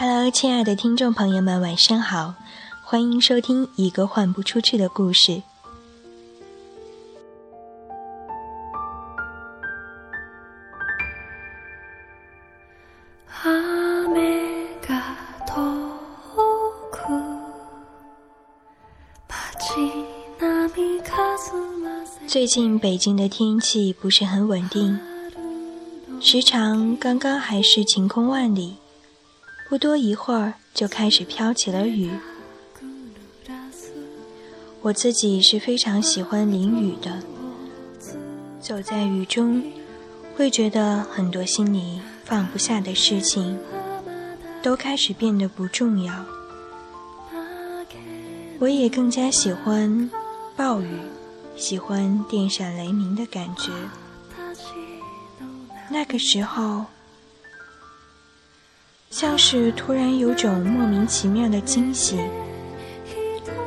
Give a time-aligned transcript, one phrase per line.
[0.00, 2.34] Hello，亲爱的听众朋友们，晚上好，
[2.84, 5.42] 欢迎收听一个换不出去的故事。
[22.28, 24.96] 最近北京的天气不是很稳定，
[26.20, 28.76] 时常刚刚还是晴空万里。
[29.68, 32.10] 不多一会儿，就开始飘起了雨。
[34.80, 37.22] 我自己是非常喜欢淋雨的，
[38.62, 39.62] 走在雨中，
[40.34, 43.58] 会觉得很多心里放不下的事情，
[44.62, 46.14] 都开始变得不重要。
[48.58, 50.10] 我也更加喜欢
[50.56, 50.98] 暴雨，
[51.56, 53.70] 喜欢电闪雷鸣的感觉。
[55.90, 56.86] 那个时候。
[59.10, 62.18] 像是突然有种莫名其妙的惊喜，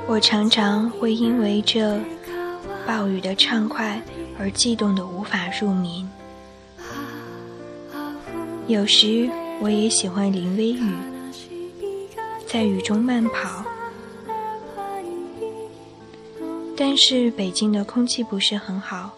[0.07, 1.99] 我常常会因为这
[2.85, 4.01] 暴雨的畅快
[4.37, 6.07] 而激动的无法入眠。
[8.67, 10.93] 有时我也喜欢淋微雨，
[12.47, 13.65] 在雨中慢跑，
[16.77, 19.11] 但是北京的空气不是很好，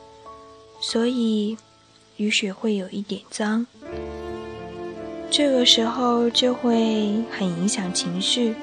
[0.79, 1.57] 所以
[2.15, 3.67] 雨水会有一点脏。
[5.33, 8.53] 这个时候就会很影响情绪，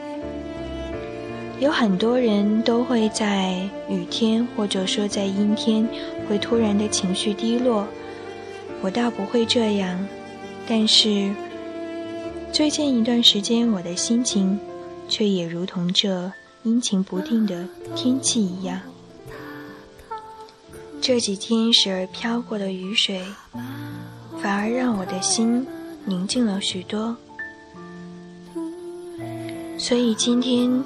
[1.59, 5.85] 有很多人都会在雨天或者说在阴天
[6.29, 7.85] 会突然的情绪低落，
[8.83, 9.99] 我倒不会这样，
[10.69, 11.33] 但是
[12.53, 14.57] 最近一段时间我的心情
[15.09, 16.31] 却也如同这
[16.63, 18.81] 阴晴不定的天气一样，
[21.01, 23.21] 这几天时而飘过的雨水，
[24.41, 25.67] 反而让我的心。
[26.05, 27.17] 宁静了许多，
[29.79, 30.83] 所以今天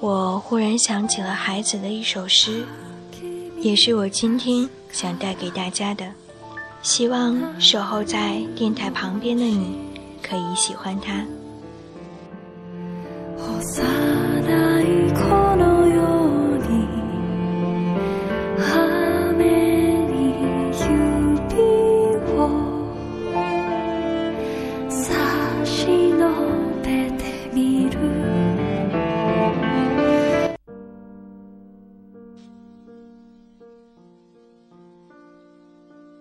[0.00, 2.64] 我忽然想起了孩子的一首诗，
[3.58, 6.06] 也是我今天想带给大家的。
[6.82, 9.78] 希望守候在电台旁边的你，
[10.22, 11.24] 可以喜欢它。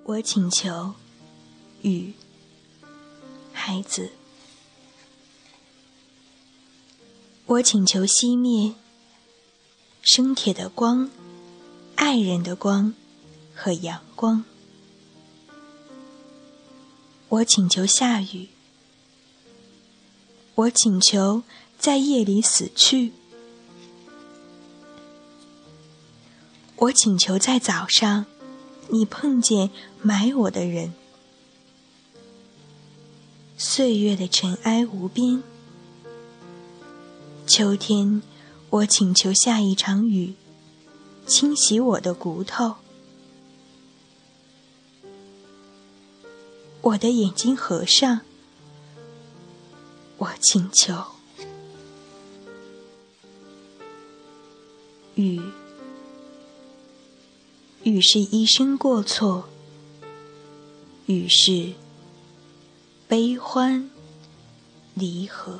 [0.08, 0.94] 我请求
[1.82, 2.14] 雨，
[3.52, 4.12] 孩子。
[7.48, 8.76] 我请求熄灭
[10.04, 11.10] 生铁的光、
[11.96, 12.94] 爱人的光
[13.56, 14.46] 和阳光。
[17.30, 18.50] 我请求下雨。
[20.54, 21.42] 我请求
[21.80, 23.12] 在夜里死去。
[26.76, 28.28] 我请求在早上。
[28.96, 30.94] 你碰见埋我的人，
[33.58, 35.44] 岁月的尘埃无边。
[37.46, 38.22] 秋天，
[38.70, 40.36] 我请求下一场雨，
[41.28, 42.76] 清洗我的骨头。
[46.80, 48.22] 我的眼睛合上，
[50.20, 51.04] 我请求
[55.16, 55.42] 雨。
[57.86, 59.48] 于是一生过错，
[61.06, 61.74] 于是
[63.08, 63.92] 悲欢
[64.96, 65.60] 离合。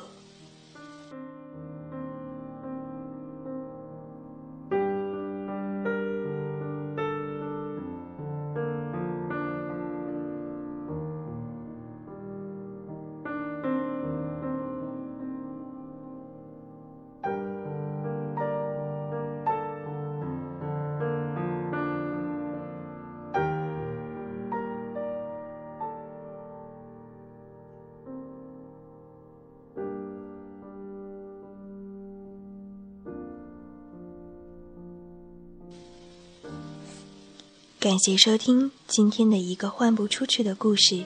[37.86, 41.04] 感谢收听今天的一个换不出去的故事，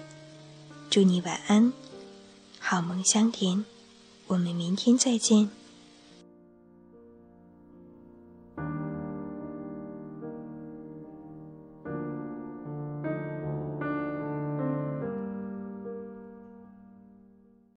[0.88, 1.74] 祝你晚安，
[2.58, 3.66] 好梦香甜，
[4.28, 5.50] 我们明天再见。